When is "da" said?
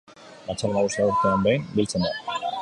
2.09-2.41